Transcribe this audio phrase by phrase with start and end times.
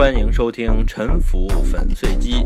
[0.00, 2.36] 欢迎收听《沉浮粉碎机》，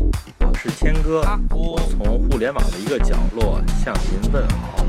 [0.41, 1.21] 我是谦哥，
[1.51, 4.85] 我从互联网的一个角落向您问好。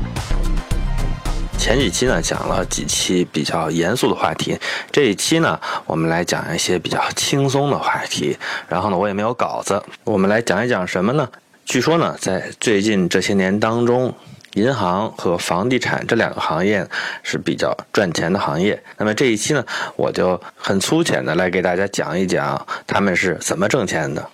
[1.57, 4.59] 前几期呢讲了几期比较严肃的话题，
[4.91, 8.37] 这一期呢我们来讲一些比较轻松的话题。
[8.67, 11.29] 然后呢我也没有稿子，我们来讲一讲什么呢？
[11.63, 14.13] 据说呢在最近这些年当中。
[14.57, 16.85] 银行和房地产这两个行业
[17.21, 18.81] 是比较赚钱的行业。
[18.97, 19.63] 那么这一期呢，
[19.95, 24.27] 我就很粗浅的来给大家讲一讲他们是怎么挣钱的。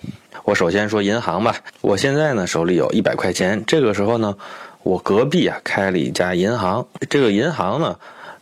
[0.44, 1.54] 我首先说银行吧。
[1.82, 4.34] 我现在呢手里有一百块钱，这个时候呢，
[4.82, 6.86] 我隔壁啊开了一家银行。
[7.10, 7.96] 这个银行呢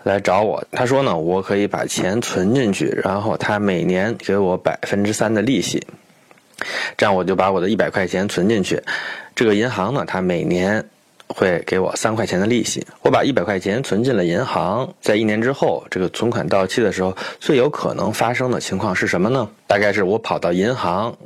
[0.05, 5.85] 来找我，他说呢我可以把钱存进去，然后他每年给我百分之三的利息。
[6.97, 8.81] 这样我就把我的一百块钱存进去。
[9.35, 10.89] 这个银行呢，它每年。
[11.35, 12.87] 会给我三块钱的利息。
[13.03, 19.49] 我把一百块钱存进了银行，在一年之后，这个存款到期的时候，最有可能发生的情况是什么呢？
[19.67, 21.17] 大概是我跑到银行，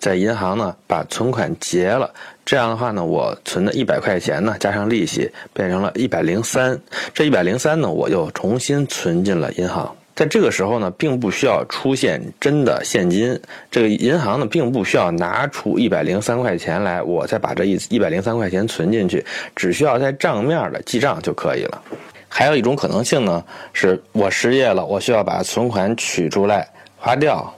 [0.00, 2.12] 在银行呢把存款结了。
[2.44, 6.78] 这样的话呢，我存的一百块钱呢加上利息变成了一百零三。
[7.14, 9.94] 这一百零三呢，我又重新存进了银行。
[10.14, 19.24] 在这个时候呢，并不需要出现真的现金，这个银行呢，并不需要拿出一百零三块钱来，我再把这一一百零三块钱存进去，
[19.56, 21.82] 只需要在账面的记账就可以了。
[22.28, 27.54] 还有一种可能性呢，是我失业了，我需要把存款取出来花掉，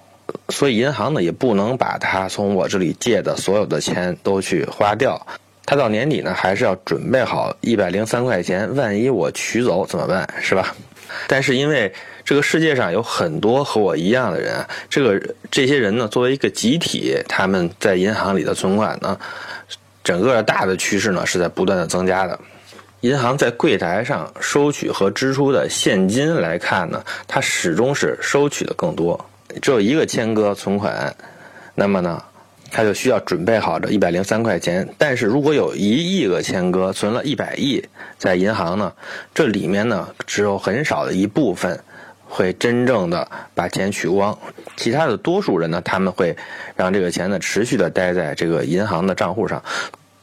[0.48, 5.26] 所以银行呢也不能把它从我这里借的所有的钱都去花掉，
[5.66, 10.28] 它到年底呢还是要准备好一百零三块钱，万一我取走怎么办？
[10.40, 10.74] 是吧？
[11.28, 11.92] 但是因为
[12.24, 19.18] 这个世界上有很多和我一样的人，这个这些人呢，作为一个集体，他们在银行里的存款呢，
[20.02, 22.38] 整个大的趋势呢是在不断的增加的。
[23.02, 29.22] 银行在柜台上收取和支出的现金来看呢，它始终是收取的更多。
[29.60, 31.14] 只有一个千哥存款，
[31.74, 32.22] 那么呢，
[32.70, 34.88] 他就需要准备好这一百零三块钱。
[34.96, 37.84] 但是如果有一亿个千哥存了一百亿
[38.16, 38.90] 在银行呢，
[39.34, 41.78] 这里面呢只有很少的一部分。
[42.34, 44.36] 会真正的把钱取光，
[44.76, 46.36] 其他的多数人呢，他们会
[46.74, 49.62] 让这个钱呢持续的待在这个银行的账户上，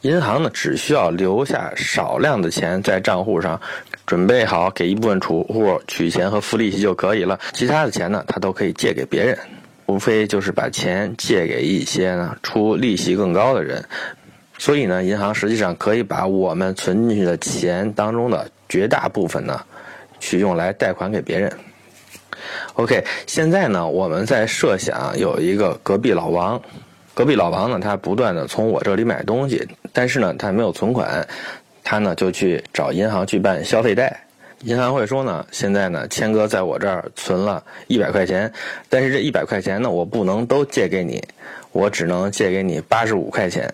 [0.02, 3.62] 银行呢只需要留下少量的钱在账户上，
[4.04, 9.38] 准备好给一部分储户取钱和付利息就可以了，其他的钱呢，他都可以借给别人，
[9.86, 13.86] 无非就是把钱借给一些呢出利息更高的人，
[14.58, 19.62] 所以呢，银行实际上可以把我们存进去的钱当中的绝大部分呢，
[20.20, 21.50] 去用来贷款给别人。
[22.74, 26.60] OK，现在呢，我们在设想有一个隔壁老王，
[27.14, 31.26] 隔壁老王呢，他不断的从我这里买东西，但是呢，他没有存款，
[31.84, 34.24] 他呢就去找银行去办消费贷，
[34.60, 38.52] 银行会说呢，现在呢，谦哥在我这儿存了一百块钱，
[38.88, 41.22] 但是这一百块钱呢，我不能都借给你，
[41.72, 43.72] 我只能借给你八十五块钱，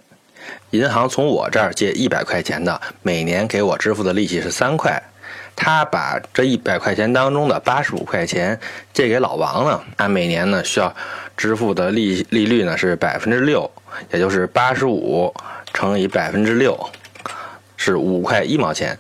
[0.71, 5.01] 银行从我这儿借一百块钱的，每年给我支付的利息是三块。
[5.61, 8.59] 他把这一百块钱当中的八十五块钱
[8.93, 10.95] 借给老王呢，他每年呢需要
[11.37, 13.69] 支付的利利率呢是百分之六，
[14.13, 15.35] 也就是八十五
[15.75, 16.79] 乘以百分之六，
[17.77, 18.97] 是五块一毛钱。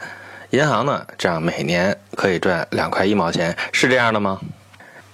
[0.50, 4.40] 银行呢这样每年可以赚两块一毛钱，是这样的吗？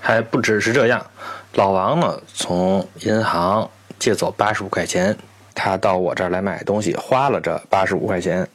[0.00, 1.04] 还不只是这样，
[1.52, 5.14] 老王呢从银行借走八十五块钱。
[5.56, 8.48] 他到我这儿来买东西，花了这八十五块钱，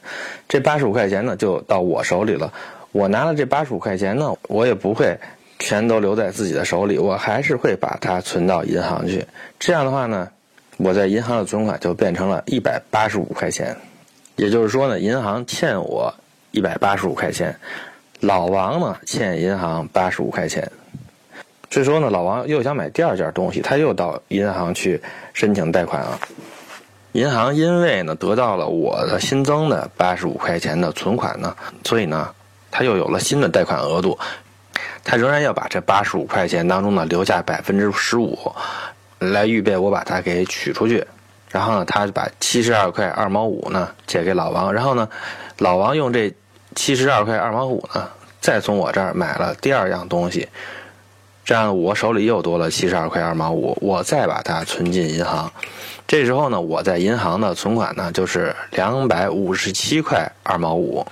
[0.50, 2.52] 这八十五块钱呢就到我手里了。
[2.92, 5.18] 我拿了这八十五块钱呢，我也不会
[5.60, 9.26] 全都留在自己的手里，我还是会把它存到银行去。
[9.60, 10.30] 这样的话呢，
[10.78, 13.76] 我在银行的存款就变成了一百八十五块钱。
[14.36, 16.14] 也就是说呢，银行欠我
[16.52, 17.56] 一百八十五块钱，
[18.22, 20.72] 老王呢欠银行八十五块钱。
[21.70, 25.00] 这时候呢，老王又想买第二件东西，他又到银行去
[25.34, 26.20] 申请贷款了。
[27.12, 32.34] 银行因为呢得到了我的新增的八十五块钱的存款呢，所以呢，
[32.72, 34.18] 他又有了新的贷款额度，
[35.04, 38.38] 他仍然要把这八十五块钱当中呢留下百分之十五，
[39.20, 41.06] 来预备我把它给取出去，
[41.50, 45.10] 然后呢，他就把七十二块二毛五呢借给老王，然后呢，
[45.58, 46.34] 老王用这
[46.76, 48.08] 七十二块二毛五呢
[48.40, 50.48] 再从我这儿买了第二样东西，
[51.44, 55.52] 这样我手里又多了七十二块二毛五，我再把它存进银行。
[56.08, 61.06] 这时候呢，我在银行的存款呢就是两百五十七块二毛五，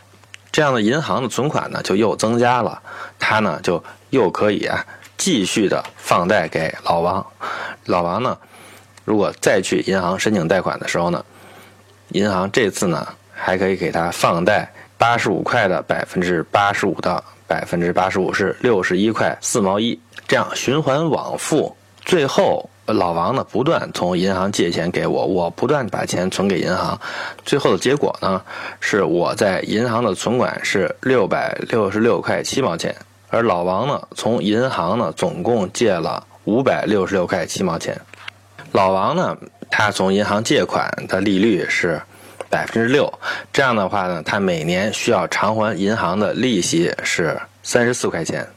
[0.57, 2.81] 这样的银行的存款呢就又增加了，
[3.19, 4.83] 他呢就又可以啊
[5.15, 7.23] 继续的放贷给老王，
[7.85, 8.35] 老王呢
[9.05, 11.23] 如果再去银行申请贷款的时候呢，
[12.07, 14.67] 银行这次呢还可以给他放贷
[14.97, 22.67] 八十五块的百分之八十五的百分之八十五是六十一块四毛一，这样循环往复，最后。
[22.87, 26.99] 老王呢不断从银行借钱给我，我不断把钱存给银行，
[27.45, 28.41] 最后的结果呢
[28.79, 32.95] 是我在银行的存款是六百六十六块七毛钱，
[33.29, 37.99] 而老王呢从银行呢总共借了五百六十六块七毛钱。
[38.71, 39.35] 老王呢
[39.69, 42.01] 他从银行借款的利率是
[42.49, 43.11] 百分之六，
[43.51, 48.47] 这样的话呢他每年需要偿还银行的利息是三十四块钱。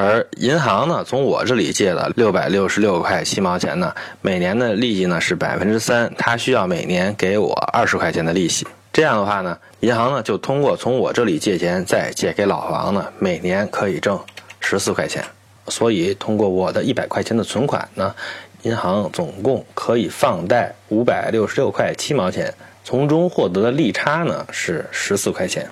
[0.00, 8.66] 而银行呢，从我这里借的六百六十六块七毛钱呢，每年的利息呢是百分之三，他需要每年给我二十块钱的利息。
[8.94, 14.18] 这样的话呢，银行呢就通过从我这里借钱再借给老王呢，每年可以挣
[14.60, 15.22] 十四块钱。
[15.68, 18.14] 所以通过我的一百块钱的存款呢，
[18.62, 25.68] 银行总共可以放贷五百六十六块七毛钱，从中获得的利差呢是十四块钱。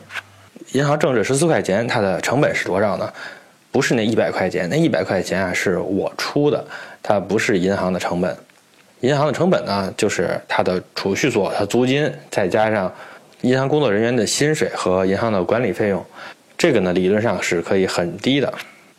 [0.72, 3.10] 银行挣这十四块钱，它的成本是多少呢？
[3.78, 6.64] 不是那一百块钱，那一百块钱啊是我出的，
[7.00, 8.36] 它不是银行的成本。
[9.02, 12.92] 银行的成本呢，就是它的储蓄所、它租金，再加上
[13.42, 16.04] 银行工作人员的薪水和银行的管理费用。
[16.56, 18.52] 这个呢，理论上是可以很低的。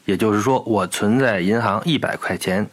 [0.06, 2.66] 也就是说，我存在银行一百块钱，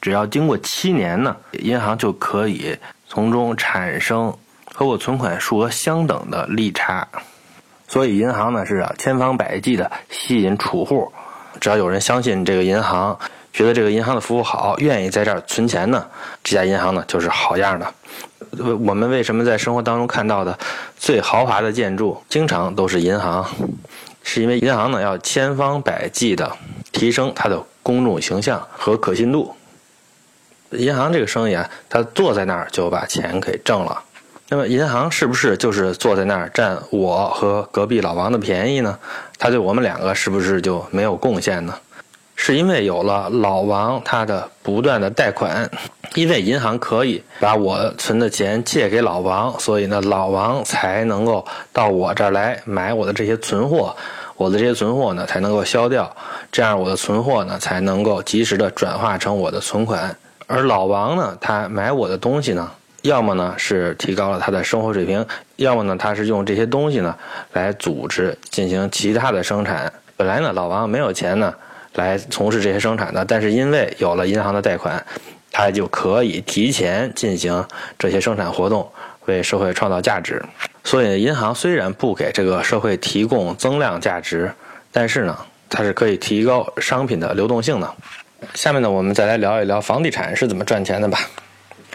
[0.00, 2.78] 只要经过七年呢，银行就可以
[3.08, 4.32] 从中产生
[4.72, 7.08] 和我存款数额相等的利差。
[7.88, 11.10] 所以，银行呢是千方百计的吸引储户。
[11.60, 13.18] 只要有人相信这个银行，
[13.52, 16.06] 觉得这个银行的服务好，愿意在这儿存钱呢，
[16.42, 17.94] 这家银行呢就是好样的。
[18.80, 20.58] 我们为什么在生活当中看到的
[20.96, 23.46] 最豪华的建筑，经常都是银行？
[24.22, 26.56] 是因为银行呢要千方百计的
[26.92, 29.54] 提升它的公众形象和可信度。
[30.72, 34.02] 银行这个生意啊，他坐在那儿就把钱给挣了。
[34.50, 38.98] 那么银行是不是就是坐在那儿占我和隔壁老王的便宜呢？
[39.38, 41.74] 他对我们两个是不是就没有贡献呢？
[42.34, 45.68] 是因为有了老王他的不断的贷款，
[46.14, 53.94] 因为银行可以把我存的钱借给老王，所以呢老王才能够到我这儿来买我的这些存货，
[54.36, 56.10] 我的这些存货呢才能够销掉，
[56.50, 60.16] 这样我的存货呢才能够及时的转化成我的存款，
[60.46, 62.70] 而老王呢他买我的东西呢。
[63.02, 65.24] 要么呢是提高了他的生活水平，
[65.56, 67.16] 要么呢他是用这些东西呢
[67.52, 69.92] 来组织进行其他的生产。
[70.16, 71.54] 本来呢老王没有钱呢
[71.94, 75.04] 来从事这些生产的，但是因为有了银行的贷款，
[75.52, 77.64] 他就可以提前进行
[77.96, 78.90] 这些生产活动，
[79.26, 80.44] 为社会创造价值。
[80.82, 84.52] 所以银行虽然不给这个社会提供增量价值，
[84.90, 85.38] 但是呢
[85.70, 87.94] 它是可以提高商品的流动性的。
[88.54, 91.18] 下面呢我们再来聊一聊房地产是怎么赚钱的吧。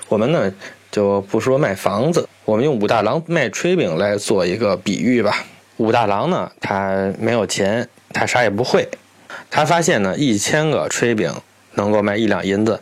[0.07, 0.50] 我们呢。
[0.94, 5.44] 就不说卖房子，我们用武大郎卖炊饼来做一个比喻吧。
[5.78, 8.88] 武大郎呢，他没有钱，他啥也不会。
[9.50, 11.34] 他发现呢，一千个炊饼
[11.74, 12.80] 能够卖一两银子，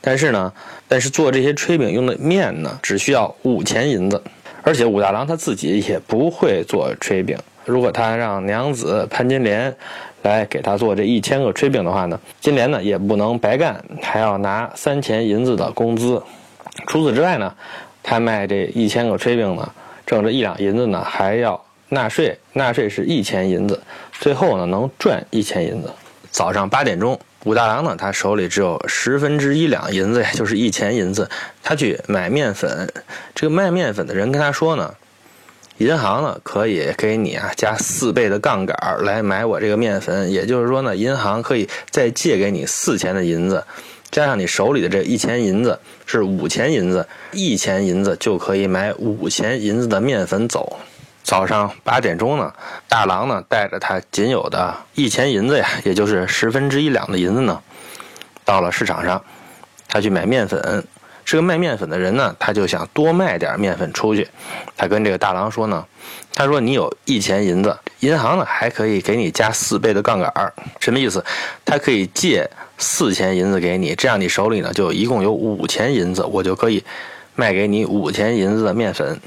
[0.00, 0.52] 但是呢，
[0.86, 4.22] 但是做这些炊饼用的面呢，只需要五钱银子。
[4.62, 7.36] 而且武大郎他自己也不会做炊饼。
[7.64, 9.74] 如果他让娘子潘金莲
[10.22, 16.22] 来给他做这一千个炊饼的话呢，金莲呢也不能白干，还要拿三钱银子的工资。
[16.86, 17.54] 除此之外呢，
[18.02, 19.70] 他卖这一千个炊饼呢，
[20.06, 23.82] 挣这一两银子呢，还要纳税，纳税是一千银子，
[24.12, 25.92] 最后呢能赚一千银子。
[26.30, 31.28] 早上八点钟，武大郎呢，他手里只有十分之一两银子，也就是一钱银子，
[31.62, 32.90] 他去买面粉。
[33.34, 34.94] 这个卖面粉的人跟他说呢，
[35.78, 43.64] 银行呢可以给你啊加四倍的杠杆来买我这个面粉，也就是说呢，银行可以再借给你四钱的银子。
[44.10, 50.78] 加上你手里的这一钱银子是五钱银子，一钱银子就可以买五钱银子的面粉走。
[51.22, 52.52] 早上八点钟呢，
[52.88, 57.60] 大郎呢带着他仅有的一钱银子呀，也就是十分之一两的银子呢，
[58.44, 59.22] 到了市场上，
[59.86, 60.84] 他去买面粉。
[61.28, 64.26] 是个卖面粉的人呢，他就想多卖点面粉出去。
[64.78, 65.84] 他跟这个大郎说呢，
[66.32, 71.22] 他说你有一钱银子，银行呢还可以给你加四倍的杠杆儿，什么意思？
[71.66, 76.82] 他可以借四钱银子给你，这样你手里呢就一共有五钱银子，我就可以
[77.34, 79.20] 卖给你五钱银子的面粉。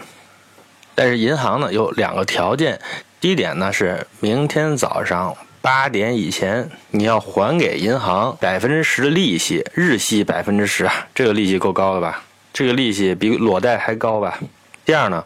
[0.95, 2.81] 但是银行呢有两个条件，
[3.19, 5.37] 第一点呢是明天早上。
[5.61, 12.23] 八点以前你要还给银行百分之十的利息，日息百分之十啊，这个利息够高了吧？
[12.51, 14.39] 这个利息比裸贷还高吧？
[14.83, 15.23] 第二呢，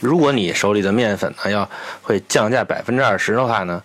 [0.00, 1.68] 如果你手里的面粉呢要
[2.00, 3.82] 会降价百分之二十的话呢，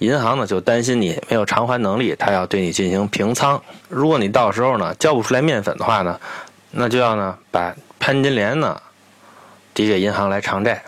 [0.00, 3.62] 银行呢就担心你没有偿还能力，他要对你进行平仓。
[3.88, 6.20] 如果你到时候呢交不出来面粉的话呢，
[6.72, 8.78] 那就要呢把潘金莲呢
[9.72, 10.82] 抵给银行来偿债。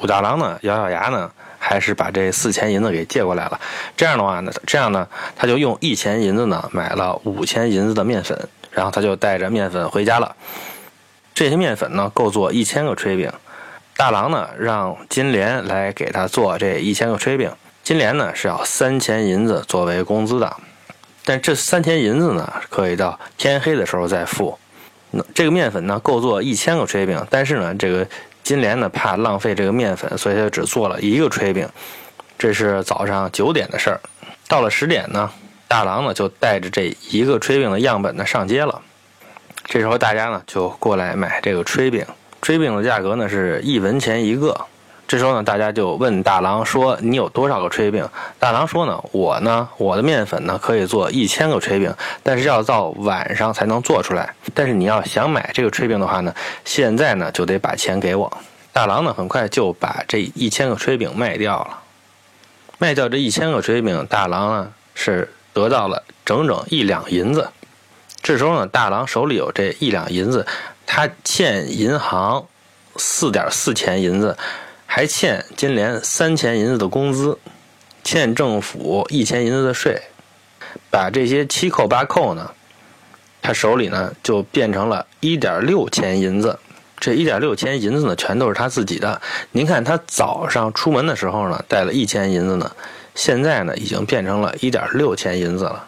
[0.00, 1.30] 武大郎呢咬咬牙呢。
[1.68, 3.60] 还是把这四钱银子给借过来了，
[3.94, 5.06] 这样的话呢，这样呢，
[5.36, 10.34] 他就用一钱银子呢买了五钱银子的面粉，然后他就带着面粉回家了。
[11.34, 13.30] 这些面粉呢，够做一千个炊饼。
[13.98, 17.52] 大郎呢，让金莲来给他做这一千个炊饼。
[17.82, 20.56] 金莲呢是要三钱银子作为工资的，
[21.24, 24.58] 但这三钱银子呢，可以到天黑的时候再付。
[25.10, 28.06] 那这个面粉呢，够做一千个炊饼，但是呢，这个
[28.48, 31.68] 金莲呢怕浪费这个面粉，所以他只做了一个炊饼。
[32.38, 34.00] 这是早上九点的事儿。
[34.48, 35.30] 到了十点呢，
[35.68, 38.80] 大郎呢就带着这一个炊饼的样本呢上街了。
[39.66, 42.06] 这时候大家呢就过来买这个炊饼，
[42.40, 44.58] 炊饼的价格呢是一文钱一个。
[45.08, 48.06] 这时候呢，大家就问大郎说：“你有多少个炊饼？”
[48.38, 51.90] 大郎说：“呢，我呢，我的面粉呢可以做一千个炊饼，
[52.22, 54.34] 但是要到晚上才能做出来。
[54.52, 56.34] 但是你要想买这个炊饼的话呢，
[56.66, 58.30] 现在呢就得把钱给我。”
[58.70, 61.78] 大郎呢很快就把这一千个炊饼卖掉了。
[62.76, 67.48] 卖掉这一千个炊饼，大郎呢是得到了整整一两银子。
[68.20, 70.46] 这时候呢，大郎手里有这一两银子，
[70.84, 72.44] 他欠银行
[72.96, 74.36] 四点四钱银子。
[74.90, 77.38] 还欠金莲三钱银子的工资，
[78.02, 80.00] 欠政府一钱银子的税，
[80.90, 82.50] 把这些七扣八扣呢，
[83.42, 86.58] 他手里呢就变成了一点六钱银子。
[86.98, 89.20] 这一点六钱银子呢，全都是他自己的。
[89.52, 92.74] 您看他早上出门的时候呢，带了一钱银子呢，
[93.14, 95.86] 现在呢已经变成了一点六钱银子了。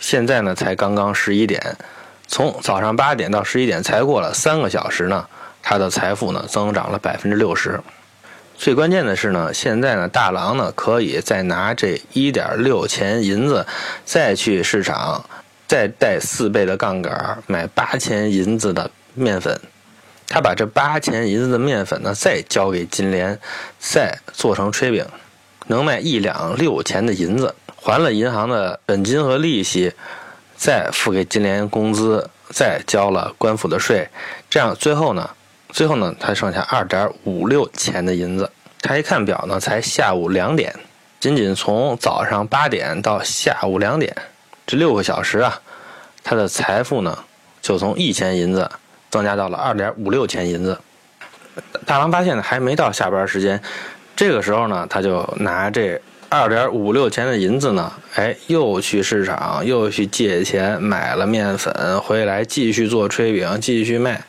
[0.00, 1.76] 现在呢才刚刚十一点，
[2.26, 5.28] 从早上八点到十一点才过了三个小时呢，
[5.62, 7.78] 他的财富呢增长了百分之六十。
[8.58, 13.66] 最关键的是呢，现在呢，大郎呢可以再拿这一点六钱银子，
[14.04, 15.24] 再去市场，
[15.68, 19.60] 再带四倍的杠杆买八钱银子的面粉。
[20.26, 23.38] 他把这八钱银子的面粉呢，再交给金莲，
[23.78, 25.06] 再做成炊饼，
[25.66, 29.92] 能卖一两六钱的银子，还了银行的本金和利息，
[30.56, 34.08] 再付给金莲工资，再交了官府的税，
[34.48, 35.30] 这样最后呢。
[35.76, 38.50] 最后呢，他剩下二点五六钱的银子。
[38.80, 40.74] 他一看表呢，才下午两点。
[41.20, 44.16] 仅仅从早上八点到下午两点，
[44.66, 45.60] 这六个小时啊，
[46.24, 47.18] 他的财富呢，
[47.60, 48.70] 就从一钱银子
[49.10, 50.78] 增加到了二点五六钱银子。
[51.84, 53.60] 大郎发现呢，还没到下班时间，
[54.16, 64.24] 这个时候呢，他就拿这二点五六钱的银子呢，哎，又去市场，又去借钱买了面粉，回来继续做炊饼，继续卖。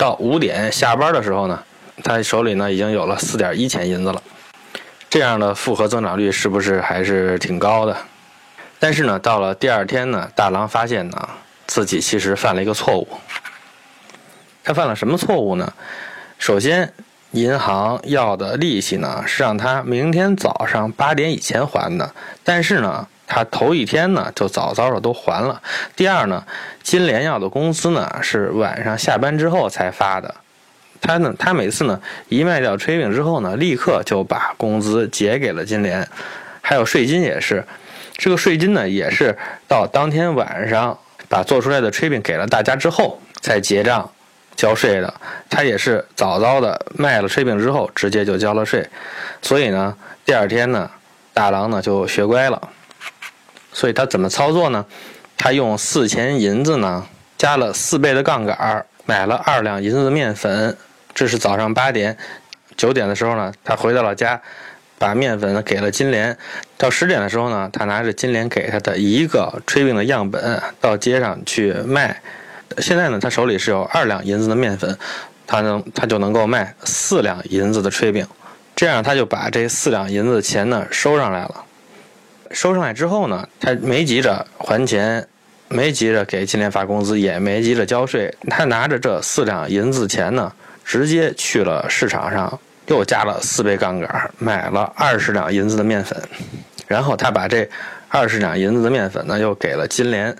[0.00, 1.62] 到五点下班的时候呢，
[2.02, 4.22] 他手里呢已经有了四点一钱银子了。
[5.10, 7.94] 这样的复合增长率是不是还是挺高的？
[8.78, 11.28] 但是呢，到了第二天呢，大郎发现呢
[11.66, 13.06] 自己其实犯了一个错误。
[14.64, 15.70] 他犯了什么错误呢？
[16.38, 16.94] 首先，
[17.32, 23.06] 银行要的利息呢是让他明天早上八点以前还的，但是呢。
[23.32, 25.62] 他头一天呢就早早的都还了。
[25.94, 26.44] 第二呢，
[26.82, 30.34] 金莲要的工资呢是晚上下班之后才发的。
[31.00, 36.06] 他呢，他每次呢一卖掉炊饼之后呢，立刻就把工资结给了金莲，
[36.60, 37.64] 还有税金也是。
[38.16, 44.10] 这个税金呢也是到当天晚上把做出来的炊饼给了大家之后才结账
[44.56, 45.14] 交税的。
[45.48, 48.84] 他也是早早的卖了炊饼之后直接就交了税。
[49.40, 50.90] 所以呢，第二天呢，
[51.32, 52.60] 大郎呢就学乖了。
[53.80, 54.84] 所以他怎么操作呢？
[55.38, 57.06] 他用四钱银子呢，
[57.38, 60.76] 加了四倍的杠杆，买了二两银子的面粉。
[61.14, 62.14] 这是早上八点、
[62.76, 64.38] 九点的时候呢，他回到了家，
[64.98, 66.36] 把面粉给了金莲。
[66.76, 72.20] 到十点的时候呢，他拿着金莲给他的一个炊饼的样本到街上去卖。
[72.76, 74.98] 现在呢，他手里是有二两银子的面粉，
[75.46, 78.26] 他能他就能够卖四两银子的炊饼。
[78.76, 81.64] 这样他就把这四两银子的钱呢收上来了。
[82.50, 85.26] 收上来之后呢，他没急着还钱，
[85.68, 88.34] 没急着给金莲发工资，也没急着交税。
[88.48, 90.52] 他拿着这四两银子钱呢，
[90.84, 96.20] 直接去了市场上，又加了四倍杠杆，买了二十两银子的面粉。
[96.88, 97.68] 然后他把这
[98.08, 100.36] 二十两银子的面粉呢，又给了金莲，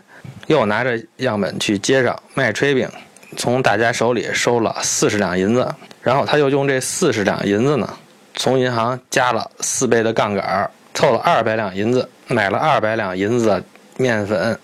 [0.49, 2.89] 又拿着样本去街上卖炊饼，
[3.37, 5.73] 从大家手里收了四十两银子。
[6.03, 7.89] 然后他又用这四十两银子呢，
[8.35, 10.69] 从银行加了四倍的杠杆。
[10.93, 13.65] 凑了二百两银子，买了二百两银子的
[13.97, 14.59] 面粉，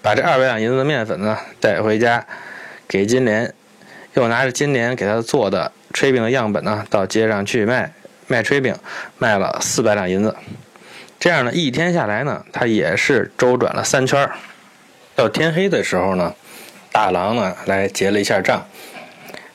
[0.00, 2.24] 把这二百两银子的面粉呢带回家，
[2.88, 3.52] 给金莲，
[4.14, 7.92] 又拿着金莲给他做的炊饼的样本呢到街上去卖，
[8.26, 8.74] 卖炊饼，
[9.18, 10.34] 卖了四百两银子。
[11.18, 14.28] 这样呢，一天下来呢，他也是周转了三圈
[15.14, 16.34] 到天黑的时候呢，
[16.90, 18.66] 大郎呢来结了一下账，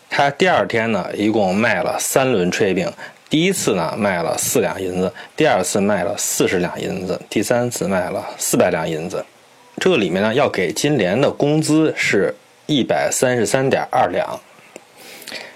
[0.09, 2.91] 他第二天呢一共卖了三轮炊饼。
[3.29, 9.23] 第一次呢卖了四两银子，第二次卖了四十两银子，第三次卖了四百两银子。
[9.79, 12.33] 这里面呢，要给金莲的工资是
[12.65, 14.39] 一百三十三点二两，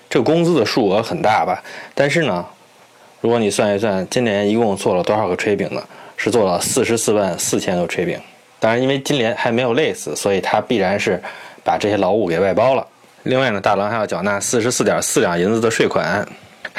[0.09, 1.63] 这工资的数额很大吧？
[1.95, 2.45] 但是呢，
[3.21, 5.81] 如果你算一算，金莲一共做了多少个炊饼呢？
[6.17, 8.19] 是做了四十四万四千个炊饼。
[8.59, 11.19] 当然，因为金莲还没有累死，所以他必然是
[11.63, 12.85] 把这些劳务给外包了。
[13.23, 16.23] 另外呢，大郎还要缴纳四十四点四两银子的税款。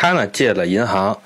[0.02, 1.16] 他呢借了银行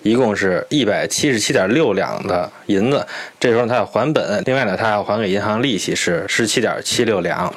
[0.00, 3.06] 一共是一百七十七点六两的银子，
[3.38, 4.42] 这时候他要还本。
[4.46, 7.54] 另外呢，他要还给银行利息是十七点七六两，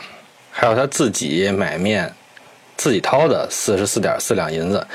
[0.52, 2.14] 还有他自己买面
[2.76, 4.86] 自己掏的四十四点四两银子。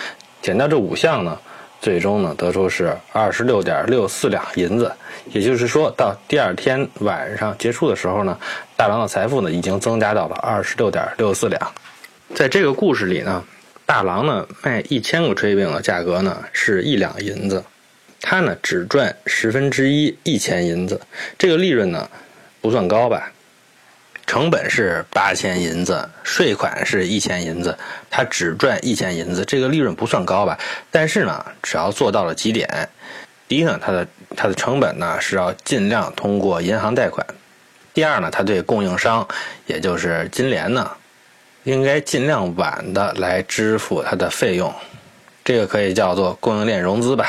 [0.43, 1.38] 减掉这五项呢。
[1.81, 4.93] 最终呢，得出是二十六点六四两银子，
[5.33, 8.38] 也就是说到第二天晚上结束的时候呢，
[8.76, 11.73] 大郎的财富呢已经增加到了二十六点六四两。
[12.35, 13.43] 在这个故事里呢，
[13.87, 17.65] 大郎呢卖一千个炊饼的价格呢是一两银子，
[18.21, 21.01] 他呢只赚十分之一一钱银子，
[21.39, 22.09] 这个利润呢
[22.61, 23.33] 不算高吧？
[24.25, 27.77] 成本是八千银子，税款是一千银子，
[28.09, 30.59] 他只赚一千银子，这个利润不算高吧？
[30.91, 32.89] 但是呢，只要做到了几点：
[33.47, 37.27] 第一呢，它的它的成本呢是要尽量通过银行贷款；
[37.93, 39.29] 第二呢，他对供应商，
[39.67, 40.91] 也就是金莲呢，
[41.64, 44.73] 应该尽量晚的来支付他的费用，
[45.45, 47.25] 这个可以叫做供应链融资吧；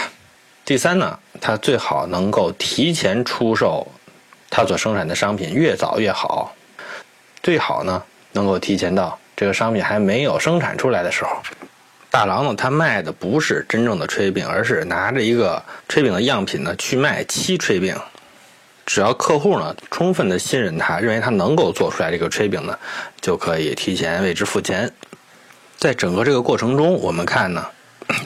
[0.65, 3.87] 第三呢，他最好能够提前出售
[4.49, 6.55] 他所生产的商品，越早越好。
[7.43, 11.29] 最好呢，能够提前到这个商品还没有生产出来的时候。
[12.09, 17.95] 大郎呢，他卖的不是真正的炊饼，而是拿着一个炊饼的样品呢去卖七炊饼。
[18.85, 22.77] 只要客户呢充分的信任他，认为他能够做出来这个炊饼呢，
[23.21, 24.91] 就可以提前为之付钱。
[25.77, 27.65] 在整个这个过程中，我们看呢，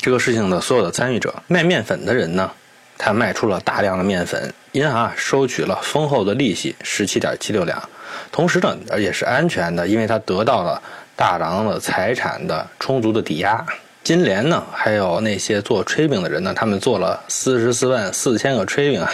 [0.02, 2.52] 这个事情的所有的参与者，卖面粉的人呢，
[2.98, 7.90] 他卖出了大量的面粉，银行收取了丰厚的利息，十七点七六两。
[8.32, 10.82] 同时呢，而且是安全的，因为他得到了
[11.16, 13.66] 大郎的财产的充足的抵押。
[14.08, 19.12] 金莲呢，还有那些做炊饼的人呢，他们做了四十四万四千个炊饼啊，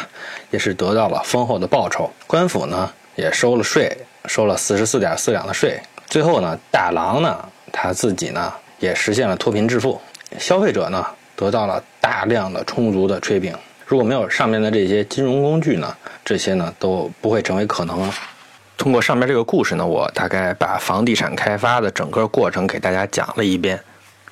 [0.51, 2.07] 也是得到了丰厚的报酬。
[2.27, 5.81] 官府呢，也收了税，收了四十四点四两的税。
[6.05, 9.99] 最后呢，大郎呢，他自己呢，也实现了脱贫致富。
[10.37, 11.03] 消费者呢，
[11.35, 13.51] 得到了大量的充足的炊饼。
[13.87, 15.91] 如果没有上面的这些金融工具呢，
[16.23, 18.07] 这些呢，都不会成为可能。
[18.77, 23.79] 通过上面这个故事呢，我大概把房地产开发的整个过程给大家讲了一遍。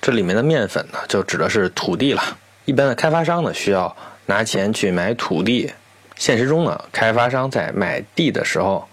[0.01, 2.23] 这里面的面粉呢，就指的是土地了。
[2.65, 5.71] 一般的开发商呢，需要拿钱去买土地。
[6.15, 8.87] 现实中呢，开发商在买地的时候，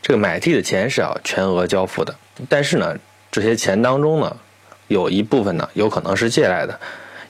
[0.00, 2.14] 这个买地的钱是要全额交付的。
[2.48, 2.96] 但是呢，
[3.30, 4.34] 这些钱当中呢，
[4.88, 6.80] 有一部分呢，有可能是借来的。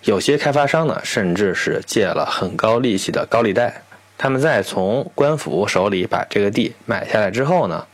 [0.04, 3.82] 有些开发商呢，甚至是借了很高利息的高利贷。
[4.16, 7.84] 他们在从官府手里把这个地买下来之后呢，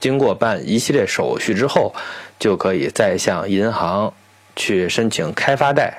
[0.00, 1.94] 经过办一系列手续之后，
[2.40, 4.12] 就可以再向银行
[4.56, 5.94] 去申请开发贷。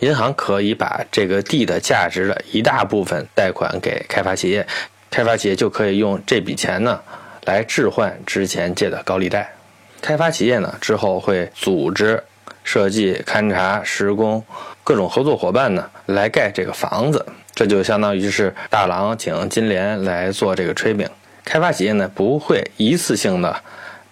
[0.00, 4.64] 银行可以把这个地的价值的一大部分贷款给开发企业，
[5.10, 7.00] 开发企业就可以用这笔钱呢
[7.46, 9.52] 来置换之前借的高利贷。
[10.00, 12.22] 开发企业呢之后会组织
[12.62, 14.44] 设计、勘察、施工
[14.84, 17.26] 各种合作伙伴呢来盖这个房子。
[17.52, 21.10] 这就相当于是大郎请金莲来做这个炊饼，
[21.44, 23.60] 开发企业呢不会一次性的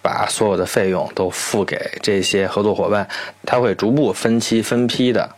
[0.06, 3.04] 把所有的费用都付给这些合作伙伴，
[3.44, 5.28] 他会逐步分期分批的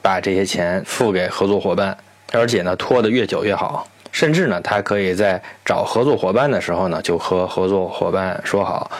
[0.00, 1.94] 把这些钱付给合作伙伴，
[2.32, 8.90] 而且呢拖得越久越好，甚至呢他可以在找合作伙伴的时候呢就和合作伙伴说好，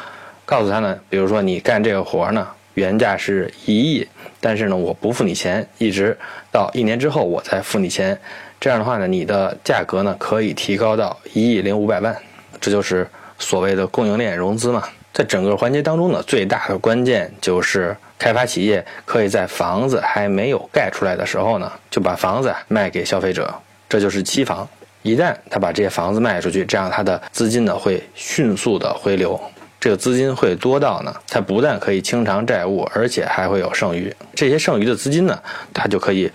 [0.45, 4.07] 告诉他呢，比如说你干这个活呢原价是一亿，
[4.39, 6.15] 但是呢我不付你钱，一直
[6.53, 8.21] 到一年之后我才付你钱。
[8.61, 12.15] 这样的话呢，你的价格呢可以提高到一亿零五百万，
[12.61, 14.85] 这就是所谓的供应链融资嘛。
[15.17, 23.55] 在整个环节当中呢，最大的关键就是开发企业可以在房子还没有盖出来的时候呢，就把房子卖给消费者，
[23.89, 24.69] 这就是期房。
[25.01, 29.41] 一旦他把这些房子卖出去，这样他的资金呢会迅速的回流，
[29.81, 34.15] 这个资金会多到呢，他不但可以清偿债务，而且还会有剩余。
[34.35, 36.31] 这些剩余的资金呢，他就可以。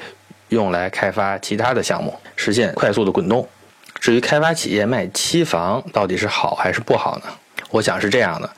[0.49, 3.47] 用来开发其他的项目，实现快速的滚动。
[4.01, 7.23] 至于开发企业卖期房到底是好还是不好呢？
[7.71, 8.49] 我想是这样的：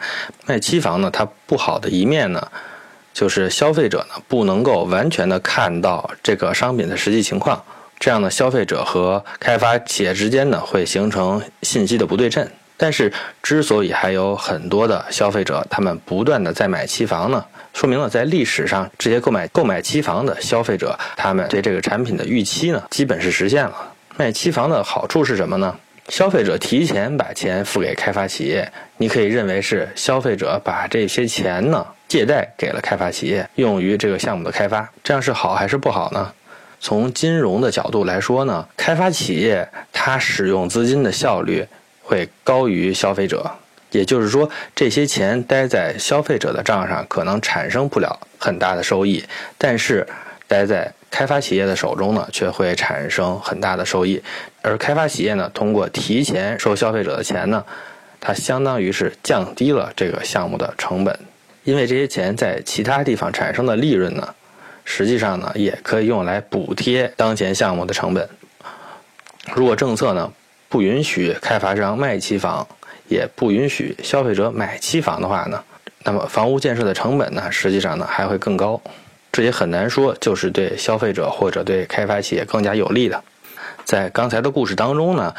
[0.45, 2.45] 卖期房呢，它不好的一面呢，
[3.13, 7.63] 就是消费者呢不能够完全的看到这个商品的实际情况，
[7.99, 12.47] 这样呢，消费者和开发企业之间呢会形成信息的不对称。
[12.75, 23.75] 但是，之所以还有很多的消费者，他们不断的在买期房呢，说明了在历史上这些购买购买期房的消费者，他们对这个产品的预期呢，基本是实现了。
[24.17, 25.73] 卖期房的好处是什么呢？
[26.09, 36.33] 消费者提前把钱付给开发企业，你可以认为是消费者把这些钱呢借贷给了开发企业，用于这个项目的开发，这样是好还是不好呢？
[36.79, 41.65] 从金融的角度来说呢，开发企业它使用资金的效率
[42.01, 43.49] 会高于消费者，
[43.91, 49.23] 也就是说，这些钱待在消费者的账上可能产生不了很大的收益，
[49.57, 50.05] 但是
[50.45, 54.21] 待在开发企业的手中呢，却会产生很大的收益。
[54.63, 57.63] 而开发企业呢，通过提前收消费者的钱呢，
[58.19, 61.19] 它相当于是降低了这个项目的成本，
[61.65, 64.33] 因为这些钱在其他地方产生的利润呢。
[64.85, 68.27] 实际上呢，也可以用来补贴当前项目的成本。
[69.53, 70.31] 如果政策呢
[70.69, 72.65] 不允许开发商卖期房，
[73.07, 75.61] 也不允许消费者买期房的话呢，
[76.03, 78.81] 那么房屋建设的成本呢，实际上呢还会更高。
[79.31, 83.21] 这也很难说就是对消费者或者对开发企业更加有利的。
[83.85, 85.33] 在刚才的故事当中呢。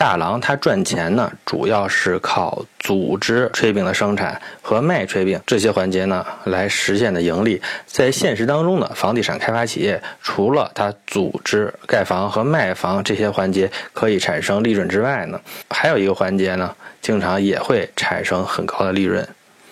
[0.00, 7.60] 大郎他赚钱呢，主要是靠组织炊饼的生产和卖炊饼这些环节呢来实现的盈利。
[7.84, 19.28] 在现实当中呢，房地产开发企业除了它组织盖房和卖房这些环节可以产生利润之外呢，还有一个环节呢，经常也会产生很高的利润，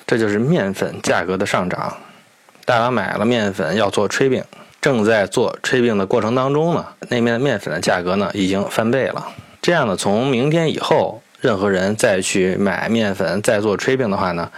[0.06, 1.96] 这就是面粉价格的上涨。
[2.66, 4.44] 大郎买了面粉要做炊饼，
[4.88, 9.28] 正在做炊饼的过程当中呢，那面面粉的价格呢已经翻倍了。
[9.60, 14.50] 这样呢，从明天以后，任何人再去买面粉再做炊饼的话呢，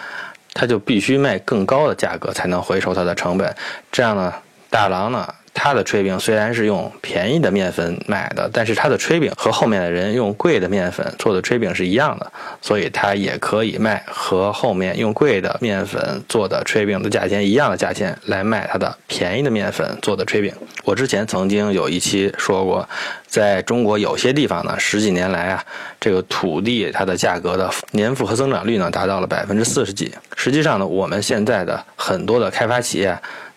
[0.54, 3.52] 他就必须卖更高的价格才能回收他的成本。
[3.90, 4.32] 这样呢，
[4.70, 5.26] 大郎呢。
[5.62, 20.50] 他的炊饼虽然是用便宜的面粉买的，但是他的炊饼和后面的人用贵的面粉做的炊饼是一样的，所以他也可以卖和后面用贵的面粉做的炊饼的价钱一样的价钱来卖他的便宜的面粉做的炊饼。
[20.82, 22.88] 我之前曾经有一期说过，
[23.26, 25.62] 在中国有些地方呢，十几年来啊，
[26.00, 30.10] 这个土地它的价格的年复合增长率呢达到了百分之四十几。
[30.36, 33.14] 实际上呢，我们现在的很多的开发企业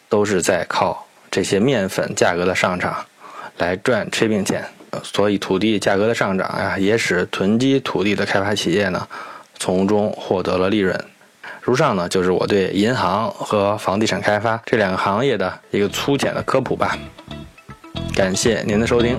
[0.09, 1.07] 都是在靠。
[1.33, 2.95] 这些面粉价格的上涨，
[3.57, 4.63] 来赚炊饼钱，
[5.01, 9.07] 所以土地价格的上涨呀，也使囤积土地的开发企业呢，
[9.57, 10.95] 从中获得了利润。
[11.59, 16.95] 如上呢，就是我对银行和房地产开发这两个行业的一个粗浅的科普吧。
[18.13, 19.17] 感谢您的收听。